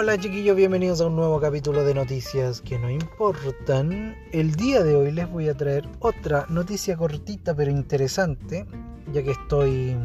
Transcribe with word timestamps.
Hola 0.00 0.16
chiquillos, 0.16 0.54
bienvenidos 0.54 1.00
a 1.00 1.06
un 1.06 1.16
nuevo 1.16 1.40
capítulo 1.40 1.82
de 1.82 1.92
noticias 1.92 2.60
que 2.60 2.78
no 2.78 2.88
importan. 2.88 4.14
El 4.30 4.54
día 4.54 4.84
de 4.84 4.94
hoy 4.94 5.10
les 5.10 5.28
voy 5.28 5.48
a 5.48 5.56
traer 5.56 5.88
otra 5.98 6.46
noticia 6.50 6.96
cortita 6.96 7.52
pero 7.52 7.72
interesante, 7.72 8.64
ya 9.12 9.24
que 9.24 9.32
estoy, 9.32 9.96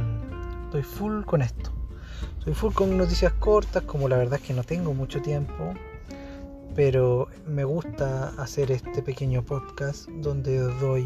estoy 0.65 0.81
full 0.81 1.21
con 1.25 1.43
esto. 1.43 1.71
Estoy 2.39 2.55
full 2.55 2.73
con 2.73 2.97
noticias 2.97 3.33
cortas, 3.33 3.83
como 3.83 4.09
la 4.09 4.17
verdad 4.17 4.39
es 4.41 4.47
que 4.47 4.55
no 4.55 4.63
tengo 4.63 4.95
mucho 4.95 5.21
tiempo, 5.21 5.75
pero 6.73 7.27
me 7.45 7.63
gusta 7.63 8.29
hacer 8.41 8.71
este 8.71 9.03
pequeño 9.03 9.43
podcast 9.43 10.09
donde 10.09 10.57
doy 10.57 11.05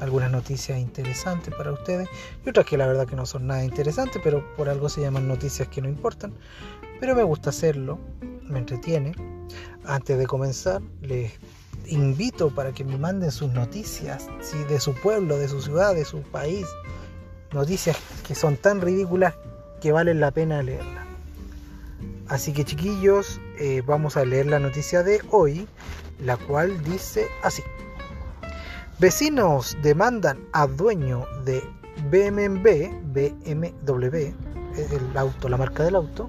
algunas 0.00 0.30
noticias 0.30 0.78
interesantes 0.78 1.54
para 1.54 1.72
ustedes 1.72 2.08
y 2.44 2.48
otras 2.48 2.66
que 2.66 2.76
la 2.76 2.86
verdad 2.86 3.06
que 3.06 3.16
no 3.16 3.26
son 3.26 3.46
nada 3.46 3.64
interesantes, 3.64 4.20
pero 4.22 4.44
por 4.56 4.68
algo 4.68 4.88
se 4.88 5.00
llaman 5.00 5.28
noticias 5.28 5.68
que 5.68 5.80
no 5.80 5.88
importan. 5.88 6.32
Pero 7.00 7.14
me 7.14 7.22
gusta 7.22 7.50
hacerlo, 7.50 7.98
me 8.42 8.58
entretiene. 8.58 9.12
Antes 9.84 10.18
de 10.18 10.26
comenzar, 10.26 10.82
les 11.00 11.32
invito 11.86 12.50
para 12.50 12.72
que 12.72 12.84
me 12.84 12.98
manden 12.98 13.30
sus 13.30 13.50
noticias 13.52 14.26
de 14.68 14.80
su 14.80 14.94
pueblo, 14.94 15.38
de 15.38 15.48
su 15.48 15.62
ciudad, 15.62 15.94
de 15.94 16.04
su 16.04 16.22
país. 16.22 16.66
Noticias 17.52 17.96
que 18.26 18.34
son 18.34 18.56
tan 18.56 18.80
ridículas 18.80 19.34
que 19.80 19.92
valen 19.92 20.20
la 20.20 20.30
pena 20.30 20.62
leerlas. 20.62 21.06
Así 22.28 22.52
que 22.52 22.64
chiquillos, 22.64 23.40
eh, 23.58 23.82
vamos 23.86 24.16
a 24.16 24.24
leer 24.24 24.46
la 24.46 24.58
noticia 24.58 25.02
de 25.02 25.22
hoy, 25.30 25.66
la 26.20 26.36
cual 26.36 26.82
dice 26.84 27.26
así. 27.42 27.62
Vecinos 29.00 29.76
demandan 29.80 30.40
a 30.52 30.66
dueño 30.66 31.24
de 31.44 31.62
BMW, 32.10 32.90
BMW, 33.12 34.16
el 34.76 35.16
auto, 35.16 35.48
la 35.48 35.56
marca 35.56 35.84
del 35.84 35.94
auto, 35.94 36.28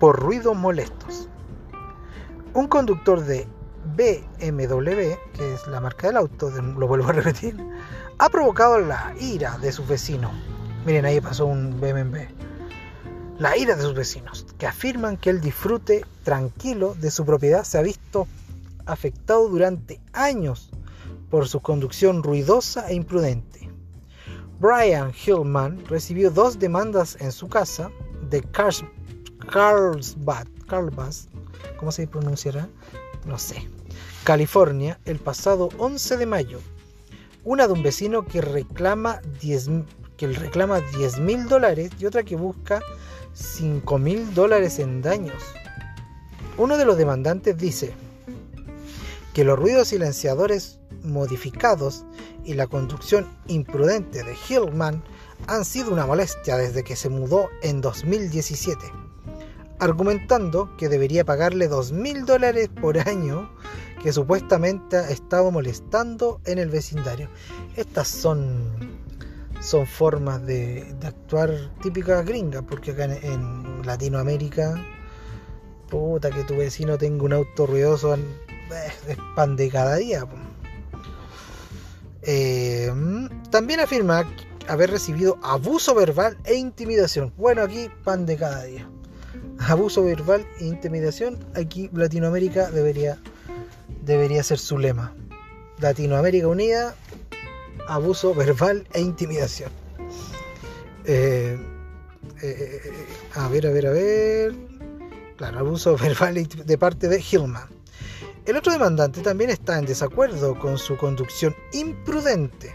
por 0.00 0.18
ruidos 0.18 0.56
molestos. 0.56 1.28
Un 2.52 2.66
conductor 2.66 3.20
de 3.20 3.46
BMW, 3.96 5.14
que 5.34 5.54
es 5.54 5.68
la 5.68 5.80
marca 5.80 6.08
del 6.08 6.16
auto, 6.16 6.50
lo 6.50 6.88
vuelvo 6.88 7.10
a 7.10 7.12
repetir, 7.12 7.56
ha 8.18 8.28
provocado 8.28 8.80
la 8.80 9.14
ira 9.20 9.56
de 9.58 9.70
sus 9.70 9.86
vecinos. 9.86 10.32
Miren, 10.84 11.04
ahí 11.04 11.20
pasó 11.20 11.46
un 11.46 11.80
BMW. 11.80 12.22
La 13.38 13.56
ira 13.56 13.76
de 13.76 13.82
sus 13.82 13.94
vecinos, 13.94 14.46
que 14.58 14.66
afirman 14.66 15.16
que 15.16 15.30
el 15.30 15.40
disfrute 15.40 16.04
tranquilo 16.24 16.96
de 16.98 17.12
su 17.12 17.24
propiedad 17.24 17.62
se 17.62 17.78
ha 17.78 17.82
visto 17.82 18.26
afectado 18.84 19.48
durante 19.48 20.00
años 20.12 20.72
por 21.30 21.48
su 21.48 21.60
conducción 21.60 22.22
ruidosa 22.22 22.88
e 22.88 22.94
imprudente. 22.94 23.70
Brian 24.60 25.12
Hillman 25.12 25.84
recibió 25.86 26.30
dos 26.30 26.58
demandas 26.58 27.16
en 27.20 27.32
su 27.32 27.48
casa 27.48 27.90
de 28.28 28.42
Carlsbad, 28.42 28.88
Carlsbad, 30.66 31.14
¿cómo 31.78 31.92
se 31.92 32.06
pronunciará? 32.06 32.68
No 33.24 33.38
sé. 33.38 33.68
California, 34.24 34.98
el 35.04 35.18
pasado 35.18 35.68
11 35.78 36.16
de 36.16 36.26
mayo. 36.26 36.60
Una 37.44 37.66
de 37.66 37.72
un 37.72 37.82
vecino 37.82 38.24
que 38.26 38.40
reclama 38.40 39.20
10 39.40 39.70
que 40.16 40.26
reclama 40.26 40.80
10 40.80 41.20
mil 41.20 41.48
dólares 41.48 41.92
y 42.00 42.06
otra 42.06 42.24
que 42.24 42.34
busca 42.34 42.82
5 43.34 43.98
mil 43.98 44.34
dólares 44.34 44.80
en 44.80 45.00
daños. 45.00 45.42
Uno 46.56 46.76
de 46.76 46.84
los 46.84 46.98
demandantes 46.98 47.56
dice 47.56 47.94
que 49.34 49.44
los 49.44 49.58
ruidos 49.58 49.88
silenciadores 49.88 50.80
modificados 51.02 52.04
y 52.44 52.54
la 52.54 52.66
conducción 52.66 53.26
imprudente 53.46 54.24
de 54.24 54.34
Hillman 54.48 55.02
han 55.46 55.64
sido 55.64 55.92
una 55.92 56.06
molestia 56.06 56.56
desde 56.56 56.82
que 56.82 56.96
se 56.96 57.08
mudó 57.08 57.48
en 57.62 57.80
2017, 57.80 58.84
argumentando 59.78 60.76
que 60.76 60.88
debería 60.88 61.24
pagarle 61.24 61.70
2.000 61.70 62.24
dólares 62.24 62.68
por 62.80 62.98
año 62.98 63.50
que 64.02 64.12
supuestamente 64.12 64.96
ha 64.96 65.10
estado 65.10 65.50
molestando 65.50 66.40
en 66.44 66.58
el 66.58 66.68
vecindario. 66.68 67.28
Estas 67.76 68.08
son, 68.08 68.98
son 69.60 69.86
formas 69.86 70.44
de, 70.46 70.94
actuar 71.02 71.50
típicas 71.82 72.24
gringas, 72.24 72.62
porque 72.68 72.92
acá 72.92 73.04
en, 73.04 73.68
Latinoamérica, 73.84 74.74
puta 75.88 76.30
que 76.30 76.44
tu 76.44 76.56
vecino 76.56 76.98
tenga 76.98 77.24
un 77.24 77.32
auto 77.32 77.66
ruidoso, 77.66 78.16
es 79.08 79.16
pan 79.34 79.56
de 79.56 79.70
cada 79.70 79.96
día. 79.96 80.26
Eh, 82.22 82.92
también 83.50 83.80
afirma 83.80 84.24
haber 84.68 84.90
recibido 84.90 85.38
abuso 85.42 85.94
verbal 85.94 86.36
e 86.44 86.54
intimidación. 86.54 87.32
Bueno, 87.36 87.62
aquí 87.62 87.88
pan 88.04 88.26
de 88.26 88.36
cada 88.36 88.64
día. 88.64 88.88
Abuso 89.58 90.04
verbal 90.04 90.46
e 90.60 90.66
intimidación. 90.66 91.38
Aquí 91.54 91.90
Latinoamérica 91.92 92.70
debería, 92.70 93.18
debería 94.02 94.42
ser 94.42 94.58
su 94.58 94.78
lema. 94.78 95.14
Latinoamérica 95.80 96.48
Unida, 96.48 96.94
abuso 97.86 98.34
verbal 98.34 98.86
e 98.92 99.00
intimidación. 99.00 99.70
Eh, 101.04 101.58
eh, 102.42 102.92
a 103.34 103.48
ver, 103.48 103.66
a 103.66 103.70
ver, 103.70 103.86
a 103.86 103.90
ver. 103.90 104.54
Claro, 105.36 105.60
abuso 105.60 105.96
verbal 105.96 106.34
de 106.34 106.78
parte 106.78 107.08
de 107.08 107.20
Hillman. 107.20 107.77
El 108.48 108.56
otro 108.56 108.72
demandante 108.72 109.20
también 109.20 109.50
está 109.50 109.78
en 109.78 109.84
desacuerdo 109.84 110.58
con 110.58 110.78
su 110.78 110.96
conducción 110.96 111.54
imprudente, 111.70 112.74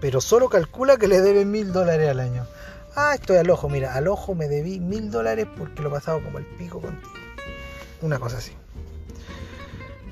pero 0.00 0.20
solo 0.20 0.48
calcula 0.48 0.98
que 0.98 1.08
le 1.08 1.20
debe 1.20 1.44
mil 1.44 1.72
dólares 1.72 2.08
al 2.10 2.20
año. 2.20 2.46
Ah, 2.94 3.16
estoy 3.16 3.38
al 3.38 3.50
ojo, 3.50 3.68
mira, 3.68 3.92
al 3.94 4.06
ojo 4.06 4.36
me 4.36 4.46
debí 4.46 4.78
mil 4.78 5.10
dólares 5.10 5.48
porque 5.58 5.82
lo 5.82 5.88
he 5.88 5.92
pasado 5.94 6.22
como 6.22 6.38
el 6.38 6.46
pico 6.46 6.80
contigo. 6.80 7.10
Una 8.02 8.20
cosa 8.20 8.38
así. 8.38 8.52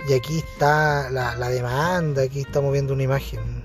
Y 0.08 0.14
aquí 0.14 0.38
está 0.38 1.10
la, 1.10 1.36
la 1.36 1.48
demanda, 1.48 2.22
aquí 2.22 2.40
estamos 2.40 2.72
viendo 2.72 2.92
una 2.92 3.04
imagen. 3.04 3.62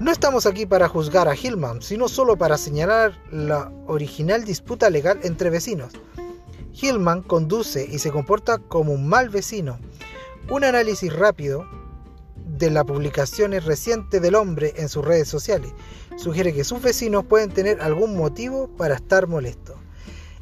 No 0.00 0.10
estamos 0.10 0.44
aquí 0.44 0.66
para 0.66 0.88
juzgar 0.88 1.28
a 1.28 1.36
Hillman, 1.36 1.82
sino 1.82 2.08
solo 2.08 2.36
para 2.36 2.58
señalar 2.58 3.16
la 3.30 3.70
original 3.86 4.44
disputa 4.44 4.90
legal 4.90 5.20
entre 5.22 5.50
vecinos. 5.50 5.92
Hillman 6.72 7.22
conduce 7.22 7.86
y 7.88 8.00
se 8.00 8.10
comporta 8.10 8.58
como 8.58 8.92
un 8.92 9.06
mal 9.06 9.28
vecino 9.28 9.78
un 10.50 10.64
análisis 10.64 11.12
rápido 11.12 11.64
de 12.34 12.70
las 12.70 12.84
publicaciones 12.84 13.64
recientes 13.64 14.20
del 14.20 14.34
hombre 14.34 14.74
en 14.76 14.88
sus 14.88 15.04
redes 15.04 15.28
sociales 15.28 15.72
sugiere 16.16 16.52
que 16.52 16.64
sus 16.64 16.82
vecinos 16.82 17.24
pueden 17.24 17.50
tener 17.50 17.80
algún 17.80 18.16
motivo 18.16 18.68
para 18.76 18.96
estar 18.96 19.28
molestos. 19.28 19.76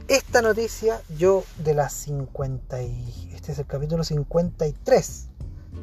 Esta 0.08 0.40
noticia 0.40 1.02
yo 1.18 1.44
de 1.62 1.74
las 1.74 1.92
50 1.92 2.82
y 2.82 3.30
este 3.34 3.52
es 3.52 3.58
el 3.58 3.66
capítulo 3.66 4.02
53, 4.02 5.28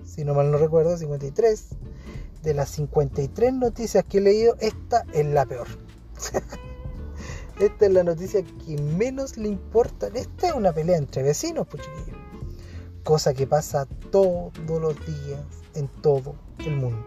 si 0.03 0.25
no 0.25 0.33
mal 0.33 0.51
no 0.51 0.57
recuerdo, 0.57 0.97
53 0.97 1.67
de 2.41 2.53
las 2.55 2.69
53 2.71 3.53
noticias 3.53 4.03
que 4.05 4.17
he 4.17 4.21
leído, 4.21 4.55
esta 4.59 5.05
es 5.13 5.25
la 5.27 5.45
peor. 5.45 5.67
esta 7.59 7.85
es 7.85 7.93
la 7.93 8.03
noticia 8.03 8.43
que 8.43 8.77
menos 8.81 9.37
le 9.37 9.49
importa. 9.49 10.07
Esta 10.15 10.47
es 10.47 10.53
una 10.53 10.73
pelea 10.73 10.97
entre 10.97 11.21
vecinos, 11.21 11.67
pues 11.67 11.83
chiquillos 11.83 12.14
cosa 13.05 13.35
que 13.35 13.45
pasa 13.45 13.87
todos 14.11 14.51
los 14.67 14.95
días 15.05 15.39
en 15.75 15.87
todo 16.01 16.35
el 16.57 16.75
mundo. 16.75 17.05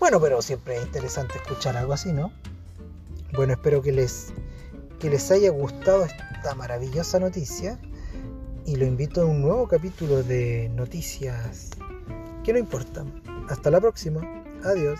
Bueno, 0.00 0.20
pero 0.20 0.42
siempre 0.42 0.76
es 0.76 0.82
interesante 0.82 1.38
escuchar 1.38 1.76
algo 1.76 1.92
así, 1.92 2.12
¿no? 2.12 2.32
Bueno, 3.32 3.52
espero 3.52 3.80
que 3.82 3.92
les, 3.92 4.34
que 4.98 5.08
les 5.08 5.30
haya 5.30 5.50
gustado 5.50 6.04
esta 6.04 6.54
maravillosa 6.56 7.20
noticia 7.20 7.78
y 8.66 8.74
lo 8.74 8.84
invito 8.84 9.22
a 9.22 9.26
un 9.26 9.42
nuevo 9.42 9.68
capítulo 9.68 10.24
de 10.24 10.68
noticias 10.74 11.70
que 12.42 12.52
no 12.52 12.58
importan. 12.58 13.22
Hasta 13.48 13.70
la 13.70 13.80
próxima. 13.80 14.20
Adiós. 14.64 14.98